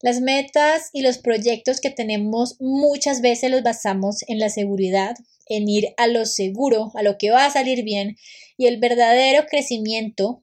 Las 0.00 0.20
metas 0.20 0.90
y 0.92 1.02
los 1.02 1.18
proyectos 1.18 1.80
que 1.80 1.90
tenemos 1.90 2.56
muchas 2.60 3.20
veces 3.20 3.50
los 3.50 3.62
basamos 3.62 4.18
en 4.28 4.38
la 4.38 4.50
seguridad, 4.50 5.16
en 5.46 5.68
ir 5.68 5.94
a 5.96 6.06
lo 6.06 6.26
seguro, 6.26 6.92
a 6.94 7.02
lo 7.02 7.18
que 7.18 7.30
va 7.30 7.46
a 7.46 7.50
salir 7.50 7.82
bien, 7.82 8.16
y 8.56 8.66
el 8.66 8.78
verdadero 8.78 9.46
crecimiento 9.46 10.42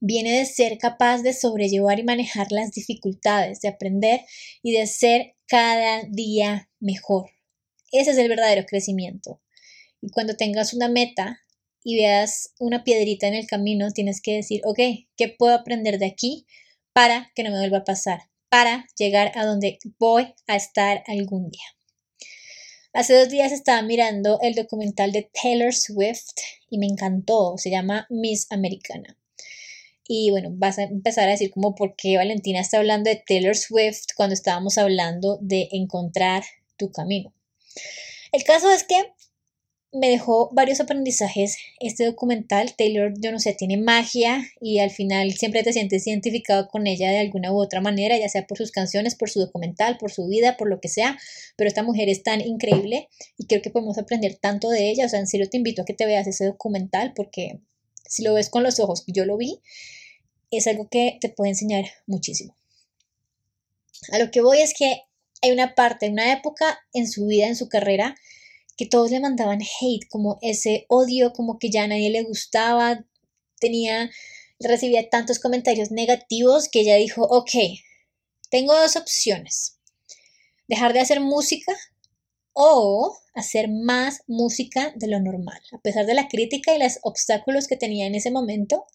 viene 0.00 0.38
de 0.38 0.46
ser 0.46 0.78
capaz 0.78 1.22
de 1.22 1.32
sobrellevar 1.32 1.98
y 1.98 2.04
manejar 2.04 2.52
las 2.52 2.72
dificultades, 2.72 3.60
de 3.60 3.68
aprender 3.68 4.20
y 4.62 4.72
de 4.72 4.86
ser 4.86 5.34
cada 5.46 6.02
día 6.08 6.70
mejor. 6.78 7.30
Ese 7.90 8.10
es 8.10 8.18
el 8.18 8.28
verdadero 8.28 8.64
crecimiento. 8.66 9.40
Y 10.00 10.10
cuando 10.10 10.36
tengas 10.36 10.74
una 10.74 10.88
meta, 10.88 11.40
y 11.88 11.96
veas 11.96 12.52
una 12.58 12.84
piedrita 12.84 13.28
en 13.28 13.34
el 13.34 13.46
camino, 13.46 13.90
tienes 13.92 14.20
que 14.20 14.34
decir, 14.34 14.60
ok, 14.66 14.78
¿qué 15.16 15.28
puedo 15.28 15.54
aprender 15.54 15.98
de 15.98 16.04
aquí 16.04 16.44
para 16.92 17.32
que 17.34 17.42
no 17.42 17.50
me 17.50 17.60
vuelva 17.60 17.78
a 17.78 17.84
pasar? 17.84 18.28
Para 18.50 18.84
llegar 18.98 19.32
a 19.34 19.46
donde 19.46 19.78
voy 19.98 20.34
a 20.46 20.56
estar 20.56 21.02
algún 21.06 21.48
día. 21.48 21.64
Hace 22.92 23.18
dos 23.18 23.30
días 23.30 23.52
estaba 23.52 23.80
mirando 23.80 24.38
el 24.42 24.54
documental 24.54 25.12
de 25.12 25.30
Taylor 25.32 25.72
Swift 25.72 26.34
y 26.68 26.76
me 26.76 26.84
encantó, 26.84 27.54
se 27.56 27.70
llama 27.70 28.06
Miss 28.10 28.48
Americana. 28.50 29.16
Y 30.06 30.30
bueno, 30.30 30.50
vas 30.52 30.78
a 30.78 30.82
empezar 30.82 31.26
a 31.26 31.32
decir 31.32 31.50
como 31.50 31.74
por 31.74 31.96
qué 31.96 32.18
Valentina 32.18 32.60
está 32.60 32.76
hablando 32.76 33.08
de 33.08 33.22
Taylor 33.26 33.56
Swift 33.56 34.08
cuando 34.14 34.34
estábamos 34.34 34.76
hablando 34.76 35.38
de 35.40 35.70
encontrar 35.72 36.42
tu 36.76 36.92
camino. 36.92 37.32
El 38.30 38.44
caso 38.44 38.70
es 38.70 38.84
que 38.84 39.14
me 39.92 40.10
dejó 40.10 40.50
varios 40.52 40.80
aprendizajes 40.80 41.56
este 41.80 42.04
documental. 42.04 42.74
Taylor, 42.76 43.12
yo 43.18 43.32
no 43.32 43.38
sé, 43.38 43.54
tiene 43.54 43.76
magia 43.78 44.46
y 44.60 44.80
al 44.80 44.90
final 44.90 45.32
siempre 45.32 45.62
te 45.62 45.72
sientes 45.72 46.06
identificado 46.06 46.68
con 46.68 46.86
ella 46.86 47.10
de 47.10 47.18
alguna 47.18 47.52
u 47.52 47.60
otra 47.60 47.80
manera, 47.80 48.18
ya 48.18 48.28
sea 48.28 48.46
por 48.46 48.58
sus 48.58 48.70
canciones, 48.70 49.14
por 49.14 49.30
su 49.30 49.40
documental, 49.40 49.96
por 49.98 50.10
su 50.10 50.26
vida, 50.26 50.56
por 50.56 50.68
lo 50.68 50.80
que 50.80 50.88
sea. 50.88 51.18
Pero 51.56 51.68
esta 51.68 51.82
mujer 51.82 52.08
es 52.08 52.22
tan 52.22 52.40
increíble 52.40 53.08
y 53.38 53.46
creo 53.46 53.62
que 53.62 53.70
podemos 53.70 53.98
aprender 53.98 54.36
tanto 54.36 54.68
de 54.68 54.90
ella. 54.90 55.06
O 55.06 55.08
sea, 55.08 55.20
en 55.20 55.26
serio 55.26 55.48
te 55.48 55.56
invito 55.56 55.82
a 55.82 55.84
que 55.84 55.94
te 55.94 56.06
veas 56.06 56.26
ese 56.26 56.44
documental 56.44 57.12
porque 57.14 57.60
si 58.06 58.22
lo 58.22 58.34
ves 58.34 58.50
con 58.50 58.62
los 58.62 58.80
ojos 58.80 59.04
yo 59.06 59.24
lo 59.24 59.36
vi, 59.36 59.60
es 60.50 60.66
algo 60.66 60.88
que 60.88 61.18
te 61.20 61.28
puede 61.28 61.50
enseñar 61.50 61.86
muchísimo. 62.06 62.56
A 64.12 64.18
lo 64.18 64.30
que 64.30 64.42
voy 64.42 64.60
es 64.60 64.74
que 64.74 65.02
hay 65.42 65.50
una 65.50 65.74
parte, 65.74 66.08
una 66.08 66.32
época 66.32 66.78
en 66.92 67.08
su 67.08 67.26
vida, 67.26 67.46
en 67.46 67.56
su 67.56 67.68
carrera, 67.68 68.16
que 68.78 68.86
todos 68.86 69.10
le 69.10 69.20
mandaban 69.20 69.60
hate, 69.60 70.08
como 70.08 70.38
ese 70.40 70.86
odio, 70.88 71.32
como 71.32 71.58
que 71.58 71.68
ya 71.68 71.82
a 71.82 71.88
nadie 71.88 72.10
le 72.10 72.22
gustaba, 72.22 73.04
tenía, 73.60 74.08
recibía 74.60 75.10
tantos 75.10 75.40
comentarios 75.40 75.90
negativos 75.90 76.68
que 76.68 76.80
ella 76.80 76.94
dijo, 76.94 77.24
ok, 77.24 77.50
tengo 78.50 78.74
dos 78.74 78.94
opciones, 78.94 79.78
dejar 80.68 80.92
de 80.92 81.00
hacer 81.00 81.20
música 81.20 81.76
o 82.52 83.18
hacer 83.34 83.68
más 83.68 84.22
música 84.28 84.92
de 84.94 85.08
lo 85.08 85.20
normal. 85.20 85.60
A 85.72 85.78
pesar 85.78 86.06
de 86.06 86.14
la 86.14 86.28
crítica 86.28 86.74
y 86.74 86.78
los 86.78 87.00
obstáculos 87.02 87.66
que 87.66 87.76
tenía 87.76 88.06
en 88.06 88.14
ese 88.14 88.30
momento, 88.30 88.86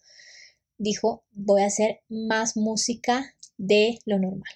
dijo, 0.78 1.24
voy 1.30 1.60
a 1.60 1.66
hacer 1.66 2.00
más 2.08 2.56
música 2.56 3.36
de 3.58 3.98
lo 4.06 4.18
normal. 4.18 4.52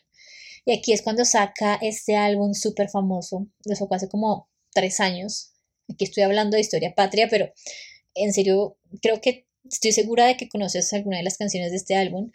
Y 0.64 0.73
aquí 0.73 0.94
es 0.94 1.02
cuando 1.02 1.26
saca 1.26 1.78
este 1.82 2.16
álbum 2.16 2.54
súper 2.54 2.88
famoso, 2.88 3.47
lo 3.66 3.76
sacó 3.76 3.94
hace 3.94 4.08
como 4.08 4.49
tres 4.78 5.00
años. 5.00 5.50
Aquí 5.90 6.04
estoy 6.04 6.23
hablando 6.23 6.54
de 6.54 6.61
historia 6.61 6.94
patria, 6.94 7.26
pero 7.28 7.52
en 8.14 8.32
serio 8.32 8.76
creo 9.02 9.20
que 9.20 9.47
estoy 9.68 9.90
segura 9.90 10.26
de 10.26 10.37
que 10.37 10.49
conoces 10.49 10.92
alguna 10.92 11.16
de 11.16 11.25
las 11.25 11.37
canciones 11.37 11.70
de 11.73 11.78
este 11.78 11.97
álbum. 11.97 12.30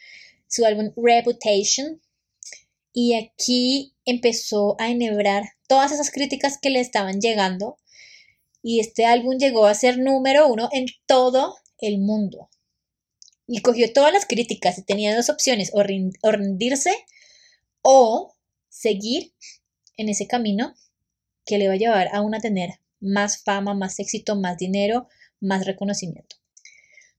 Su 0.47 0.65
álbum 0.65 0.91
Reputation. 0.97 2.01
Y 2.91 3.15
aquí 3.15 3.95
empezó 4.05 4.75
a 4.79 4.89
enhebrar 4.89 5.43
todas 5.67 5.91
esas 5.93 6.11
críticas 6.11 6.59
que 6.61 6.69
le 6.69 6.81
estaban 6.81 7.21
llegando. 7.21 7.77
Y 8.61 8.81
este 8.81 9.05
álbum 9.05 9.37
llegó 9.37 9.65
a 9.65 9.73
ser 9.73 9.97
número 9.97 10.47
uno 10.47 10.67
en 10.73 10.87
todo 11.05 11.55
el 11.79 11.99
mundo. 11.99 12.49
Y 13.47 13.61
cogió 13.61 13.91
todas 13.93 14.11
las 14.11 14.25
críticas 14.25 14.77
y 14.77 14.83
tenía 14.83 15.15
dos 15.15 15.29
opciones, 15.29 15.71
o 15.73 15.81
rendirse 16.31 16.93
o 17.81 18.33
seguir 18.69 19.33
en 19.97 20.09
ese 20.09 20.27
camino 20.27 20.75
que 21.45 21.57
le 21.57 21.67
va 21.67 21.73
a 21.73 21.77
llevar 21.77 22.09
a 22.13 22.21
uno 22.21 22.37
a 22.37 22.41
tener 22.41 22.79
más 22.99 23.43
fama, 23.43 23.73
más 23.73 23.99
éxito, 23.99 24.35
más 24.35 24.57
dinero, 24.57 25.07
más 25.39 25.65
reconocimiento. 25.65 26.37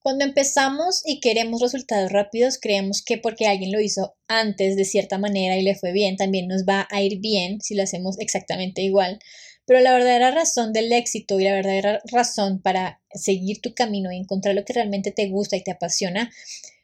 Cuando 0.05 0.27
empezamos 0.27 1.03
y 1.07 1.21
queremos 1.21 1.63
resultados 1.63 2.13
rápidos, 2.13 2.59
creemos 2.61 3.03
que 3.03 3.17
porque 3.17 3.47
alguien 3.47 3.73
lo 3.73 3.81
hizo 3.81 4.17
antes 4.29 4.77
de 4.77 4.85
cierta 4.85 5.17
manera 5.17 5.57
y 5.57 5.63
le 5.63 5.77
fue 5.77 5.93
bien, 5.93 6.17
también 6.17 6.47
nos 6.47 6.65
va 6.65 6.87
a 6.91 7.01
ir 7.01 7.21
bien 7.21 7.63
si 7.63 7.75
lo 7.75 7.83
hacemos 7.83 8.19
exactamente 8.19 8.83
igual. 8.83 9.19
Pero 9.65 9.81
la 9.81 9.93
verdadera 9.93 10.31
razón 10.31 10.75
del 10.75 10.93
éxito 10.93 11.41
y 11.41 11.45
la 11.45 11.55
verdadera 11.55 12.03
razón 12.13 12.61
para 12.61 13.01
seguir 13.15 13.63
tu 13.63 13.75
camino 13.75 14.13
y 14.13 14.19
encontrar 14.19 14.55
lo 14.55 14.67
que 14.67 14.75
realmente 14.75 15.11
te 15.11 15.27
gusta 15.29 15.57
y 15.57 15.63
te 15.63 15.71
apasiona 15.71 16.31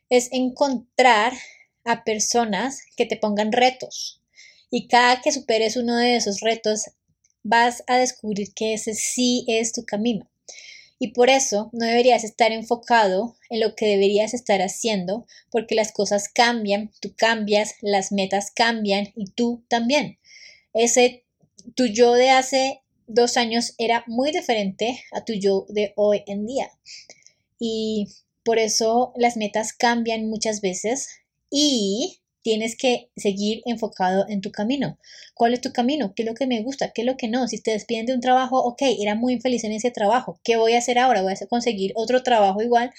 es 0.09 0.29
encontrar 0.33 1.35
a 1.85 2.05
personas 2.05 2.81
que 2.97 3.05
te 3.05 3.17
pongan 3.17 3.53
retos. 3.53 4.23
Y 4.71 4.89
cada 4.89 5.21
que 5.21 5.33
superes 5.33 5.77
uno 5.77 5.97
de 5.97 6.17
esos 6.17 6.41
retos, 6.41 6.91
vas 7.43 7.83
a 7.87 7.97
descubrir 7.99 8.53
que 8.55 8.75
ese 8.75 8.95
sí 8.95 9.45
es 9.49 9.73
tu 9.73 9.85
camino. 9.85 10.29
Y 10.99 11.13
por 11.13 11.31
eso 11.31 11.71
no 11.73 11.87
deberías 11.87 12.25
estar 12.25 12.53
enfocado 12.53 13.35
en 13.49 13.61
lo 13.61 13.75
que 13.75 13.87
deberías 13.87 14.35
estar 14.35 14.61
haciendo, 14.61 15.27
porque 15.51 15.75
las 15.75 15.93
cosas 15.93 16.29
cambian, 16.29 16.93
tú 17.01 17.15
cambias, 17.17 17.75
las 17.81 18.13
metas 18.13 18.51
cambian 18.51 19.09
y 19.17 19.31
tú 19.31 19.65
también. 19.69 20.19
Ese 20.75 21.25
tu 21.75 21.87
yo 21.87 22.13
de 22.15 22.31
hace 22.31 22.83
dos 23.07 23.37
años 23.37 23.75
era 23.79 24.05
muy 24.07 24.31
diferente 24.31 25.03
a 25.13 25.25
tu 25.25 25.33
yo 25.33 25.67
de 25.69 25.93
hoy 25.97 26.23
en 26.27 26.47
día. 26.47 26.71
Y 27.59 28.09
por 28.45 28.59
eso 28.59 29.13
las 29.17 29.37
metas 29.37 29.73
cambian 29.73 30.29
muchas 30.29 30.61
veces 30.61 31.09
y 31.51 32.21
tienes 32.43 32.77
que 32.77 33.11
seguir 33.17 33.63
enfocado 33.67 34.27
en 34.29 34.41
tu 34.41 34.51
camino. 34.51 34.99
¿Cuál 35.35 35.55
es 35.55 35.61
tu 35.61 35.73
camino? 35.73 36.15
¿Qué 36.15 36.23
es 36.23 36.29
lo 36.29 36.35
que 36.35 36.47
me 36.47 36.63
gusta? 36.63 36.93
¿Qué 36.93 37.03
es 37.03 37.07
lo 37.07 37.17
que 37.17 37.29
no? 37.29 37.49
Si 37.49 37.61
te 37.61 37.73
despiden 37.73 38.07
de 38.07 38.15
un 38.15 38.21
trabajo, 38.21 38.59
ok, 38.61 38.83
era 39.01 39.15
muy 39.15 39.35
infeliz 39.35 39.65
en 39.65 39.73
ese 39.73 39.91
trabajo. 39.91 40.41
¿Qué 40.45 40.57
voy 40.57 40.75
a 40.75 40.79
hacer 40.79 40.99
ahora? 40.99 41.23
¿Voy 41.23 41.33
a 41.33 41.47
conseguir 41.47 41.93
otro 41.95 42.23
trabajo 42.23 42.63
igual? 42.63 42.93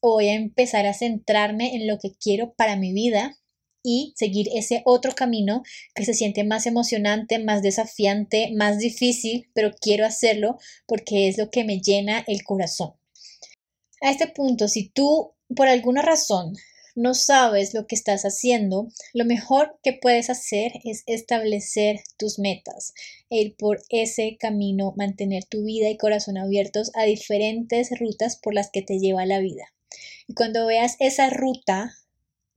¿O 0.00 0.12
voy 0.12 0.28
a 0.28 0.34
empezar 0.34 0.86
a 0.86 0.94
centrarme 0.94 1.74
en 1.74 1.86
lo 1.86 1.98
que 1.98 2.12
quiero 2.12 2.52
para 2.54 2.76
mi 2.76 2.92
vida? 2.92 3.36
y 3.84 4.12
seguir 4.16 4.48
ese 4.54 4.82
otro 4.84 5.12
camino 5.12 5.62
que 5.94 6.04
se 6.04 6.14
siente 6.14 6.44
más 6.44 6.66
emocionante, 6.66 7.38
más 7.38 7.62
desafiante, 7.62 8.52
más 8.54 8.78
difícil, 8.78 9.48
pero 9.54 9.72
quiero 9.72 10.06
hacerlo 10.06 10.58
porque 10.86 11.28
es 11.28 11.36
lo 11.36 11.50
que 11.50 11.64
me 11.64 11.80
llena 11.80 12.24
el 12.28 12.44
corazón. 12.44 12.92
A 14.00 14.10
este 14.10 14.28
punto, 14.28 14.68
si 14.68 14.88
tú 14.88 15.32
por 15.54 15.68
alguna 15.68 16.02
razón 16.02 16.54
no 16.94 17.14
sabes 17.14 17.74
lo 17.74 17.86
que 17.86 17.94
estás 17.94 18.22
haciendo, 18.24 18.88
lo 19.14 19.24
mejor 19.24 19.78
que 19.82 19.92
puedes 19.92 20.30
hacer 20.30 20.72
es 20.84 21.02
establecer 21.06 22.00
tus 22.16 22.38
metas 22.38 22.94
e 23.30 23.40
ir 23.40 23.56
por 23.56 23.82
ese 23.88 24.36
camino, 24.38 24.92
mantener 24.96 25.44
tu 25.44 25.64
vida 25.64 25.88
y 25.88 25.96
corazón 25.96 26.36
abiertos 26.36 26.90
a 26.94 27.04
diferentes 27.04 27.98
rutas 27.98 28.36
por 28.36 28.54
las 28.54 28.70
que 28.70 28.82
te 28.82 28.98
lleva 28.98 29.26
la 29.26 29.40
vida. 29.40 29.72
Y 30.28 30.34
cuando 30.34 30.66
veas 30.66 30.96
esa 30.98 31.30
ruta 31.30 31.96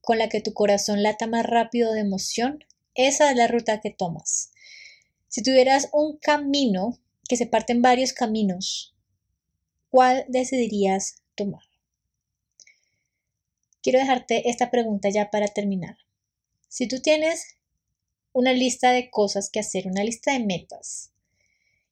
con 0.00 0.18
la 0.18 0.28
que 0.28 0.40
tu 0.40 0.52
corazón 0.52 1.02
lata 1.02 1.26
más 1.26 1.44
rápido 1.44 1.92
de 1.92 2.00
emoción, 2.00 2.64
esa 2.94 3.30
es 3.30 3.36
la 3.36 3.48
ruta 3.48 3.80
que 3.80 3.90
tomas. 3.90 4.52
Si 5.28 5.42
tuvieras 5.42 5.88
un 5.92 6.16
camino 6.16 6.98
que 7.28 7.36
se 7.36 7.46
parte 7.46 7.72
en 7.72 7.82
varios 7.82 8.12
caminos, 8.12 8.94
¿cuál 9.90 10.24
decidirías 10.28 11.22
tomar? 11.34 11.65
Quiero 13.86 14.00
dejarte 14.00 14.50
esta 14.50 14.72
pregunta 14.72 15.10
ya 15.10 15.30
para 15.30 15.46
terminar. 15.46 15.96
Si 16.66 16.88
tú 16.88 17.00
tienes 17.00 17.54
una 18.32 18.52
lista 18.52 18.90
de 18.90 19.10
cosas 19.10 19.48
que 19.48 19.60
hacer, 19.60 19.86
una 19.86 20.02
lista 20.02 20.32
de 20.32 20.40
metas, 20.40 21.12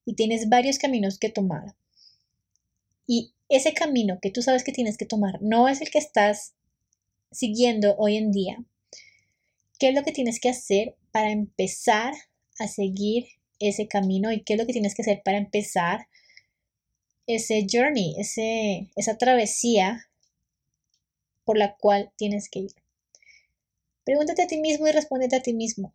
y 0.05 0.15
tienes 0.15 0.49
varios 0.49 0.79
caminos 0.79 1.21
que 1.21 1.29
tomar, 1.29 1.77
y 3.07 3.33
ese 3.49 3.75
camino 3.75 4.19
que 4.21 4.33
tú 4.33 4.43
sabes 4.43 4.65
que 4.65 4.73
tienes 4.73 4.99
que 4.99 5.07
tomar 5.07 5.41
no 5.41 5.69
es 5.69 5.83
el 5.83 5.91
que 5.91 5.99
estás 5.99 6.55
siguiendo 7.31 7.95
hoy 7.97 8.17
en 8.17 8.33
día, 8.33 8.65
¿qué 9.79 9.91
es 9.91 9.95
lo 9.95 10.03
que 10.03 10.11
tienes 10.11 10.41
que 10.41 10.49
hacer 10.49 10.97
para 11.13 11.31
empezar 11.31 12.13
a 12.59 12.67
seguir 12.67 13.27
ese 13.61 13.87
camino 13.87 14.33
y 14.33 14.43
qué 14.43 14.55
es 14.55 14.59
lo 14.59 14.67
que 14.67 14.73
tienes 14.73 14.97
que 14.97 15.03
hacer 15.03 15.23
para 15.25 15.39
empezar 15.39 16.09
ese 17.29 17.65
journey, 17.71 18.17
ese, 18.19 18.91
esa 18.97 19.17
travesía 19.17 20.09
por 21.45 21.59
la 21.59 21.77
cual 21.77 22.11
tienes 22.17 22.49
que 22.49 22.61
ir. 22.61 22.73
Pregúntate 24.05 24.43
a 24.43 24.47
ti 24.47 24.59
mismo 24.59 24.87
y 24.87 24.93
respóndete 24.93 25.37
a 25.37 25.43
ti 25.43 25.55
mismo. 25.55 25.95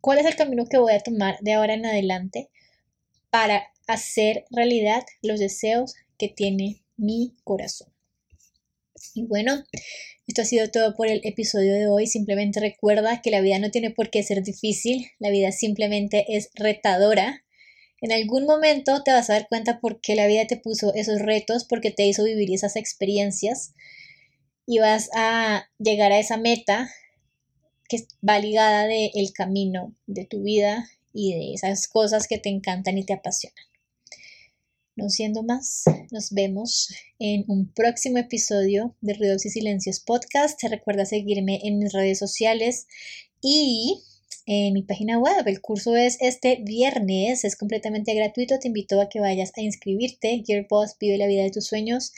¿Cuál 0.00 0.18
es 0.18 0.26
el 0.26 0.36
camino 0.36 0.66
que 0.66 0.78
voy 0.78 0.92
a 0.92 1.00
tomar 1.00 1.38
de 1.40 1.52
ahora 1.52 1.74
en 1.74 1.86
adelante 1.86 2.50
para 3.30 3.72
hacer 3.86 4.44
realidad 4.50 5.04
los 5.22 5.38
deseos 5.38 5.94
que 6.18 6.28
tiene 6.28 6.82
mi 6.96 7.36
corazón? 7.44 7.92
Y 9.14 9.24
bueno, 9.26 9.64
esto 10.26 10.42
ha 10.42 10.44
sido 10.44 10.70
todo 10.70 10.94
por 10.96 11.08
el 11.08 11.20
episodio 11.24 11.74
de 11.74 11.86
hoy. 11.86 12.06
Simplemente 12.06 12.60
recuerda 12.60 13.20
que 13.22 13.30
la 13.30 13.40
vida 13.40 13.58
no 13.58 13.70
tiene 13.70 13.90
por 13.90 14.10
qué 14.10 14.22
ser 14.22 14.42
difícil, 14.42 15.06
la 15.18 15.30
vida 15.30 15.52
simplemente 15.52 16.24
es 16.28 16.50
retadora. 16.54 17.44
En 18.00 18.10
algún 18.10 18.44
momento 18.46 19.02
te 19.04 19.12
vas 19.12 19.30
a 19.30 19.34
dar 19.34 19.48
cuenta 19.48 19.78
por 19.80 20.00
qué 20.00 20.16
la 20.16 20.26
vida 20.26 20.46
te 20.46 20.56
puso 20.56 20.92
esos 20.94 21.20
retos, 21.20 21.64
porque 21.64 21.92
te 21.92 22.06
hizo 22.06 22.24
vivir 22.24 22.52
esas 22.52 22.74
experiencias 22.74 23.74
y 24.66 24.78
vas 24.78 25.10
a 25.14 25.68
llegar 25.78 26.12
a 26.12 26.18
esa 26.18 26.36
meta 26.36 26.90
que 27.88 28.06
va 28.26 28.38
ligada 28.38 28.86
del 28.86 29.10
el 29.14 29.32
camino 29.32 29.94
de 30.06 30.24
tu 30.24 30.42
vida 30.42 30.88
y 31.12 31.34
de 31.34 31.54
esas 31.54 31.88
cosas 31.88 32.26
que 32.26 32.38
te 32.38 32.48
encantan 32.48 32.98
y 32.98 33.04
te 33.04 33.12
apasionan. 33.12 33.64
No 34.94 35.08
siendo 35.08 35.42
más, 35.42 35.84
nos 36.10 36.32
vemos 36.32 36.88
en 37.18 37.44
un 37.48 37.72
próximo 37.72 38.18
episodio 38.18 38.94
de 39.00 39.14
Ruidos 39.14 39.46
y 39.46 39.50
Silencios 39.50 40.00
Podcast. 40.00 40.60
Te 40.60 40.68
recuerda 40.68 41.06
seguirme 41.06 41.60
en 41.64 41.78
mis 41.78 41.92
redes 41.92 42.18
sociales 42.18 42.86
y 43.40 44.02
en 44.44 44.74
mi 44.74 44.82
página 44.82 45.18
web. 45.18 45.46
El 45.46 45.62
curso 45.62 45.96
es 45.96 46.18
este 46.20 46.56
viernes, 46.62 47.44
es 47.44 47.56
completamente 47.56 48.14
gratuito. 48.14 48.58
Te 48.58 48.68
invito 48.68 49.00
a 49.00 49.08
que 49.08 49.20
vayas 49.20 49.52
a 49.56 49.62
inscribirte. 49.62 50.42
Gearboss 50.46 50.96
vive 51.00 51.16
la 51.16 51.26
vida 51.26 51.42
de 51.42 51.50
tus 51.50 51.66
sueños. 51.66 52.12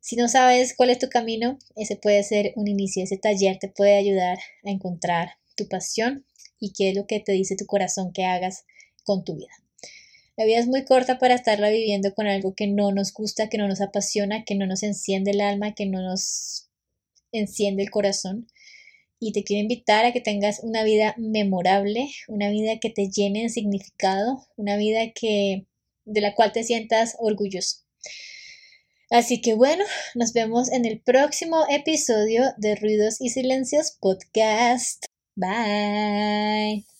Si 0.00 0.16
no 0.16 0.28
sabes 0.28 0.74
cuál 0.76 0.90
es 0.90 0.98
tu 0.98 1.08
camino, 1.08 1.58
ese 1.76 1.96
puede 1.96 2.22
ser 2.22 2.52
un 2.56 2.68
inicio, 2.68 3.02
ese 3.02 3.18
taller 3.18 3.58
te 3.58 3.68
puede 3.68 3.96
ayudar 3.96 4.38
a 4.64 4.70
encontrar 4.70 5.32
tu 5.56 5.68
pasión 5.68 6.24
y 6.60 6.72
qué 6.72 6.90
es 6.90 6.96
lo 6.96 7.06
que 7.06 7.20
te 7.20 7.32
dice 7.32 7.56
tu 7.56 7.66
corazón 7.66 8.12
que 8.12 8.24
hagas 8.24 8.64
con 9.04 9.24
tu 9.24 9.36
vida. 9.36 9.52
La 10.36 10.44
vida 10.44 10.60
es 10.60 10.68
muy 10.68 10.84
corta 10.84 11.18
para 11.18 11.34
estarla 11.34 11.68
viviendo 11.68 12.14
con 12.14 12.28
algo 12.28 12.54
que 12.54 12.68
no 12.68 12.92
nos 12.92 13.12
gusta, 13.12 13.48
que 13.48 13.58
no 13.58 13.66
nos 13.66 13.80
apasiona, 13.80 14.44
que 14.44 14.54
no 14.54 14.66
nos 14.66 14.84
enciende 14.84 15.32
el 15.32 15.40
alma, 15.40 15.74
que 15.74 15.86
no 15.86 16.00
nos 16.00 16.68
enciende 17.32 17.82
el 17.82 17.90
corazón. 17.90 18.46
Y 19.18 19.32
te 19.32 19.42
quiero 19.42 19.62
invitar 19.62 20.04
a 20.04 20.12
que 20.12 20.20
tengas 20.20 20.60
una 20.62 20.84
vida 20.84 21.16
memorable, 21.18 22.08
una 22.28 22.50
vida 22.50 22.78
que 22.78 22.88
te 22.88 23.08
llene 23.10 23.42
de 23.42 23.48
significado, 23.48 24.46
una 24.56 24.76
vida 24.76 25.10
que 25.12 25.66
de 26.04 26.20
la 26.20 26.36
cual 26.36 26.52
te 26.52 26.62
sientas 26.62 27.16
orgulloso. 27.18 27.78
Así 29.10 29.40
que 29.40 29.54
bueno, 29.54 29.84
nos 30.14 30.32
vemos 30.32 30.70
en 30.70 30.84
el 30.84 31.00
próximo 31.00 31.64
episodio 31.70 32.44
de 32.58 32.76
Ruidos 32.76 33.20
y 33.20 33.30
Silencios 33.30 33.96
Podcast. 34.00 35.06
Bye. 35.34 36.97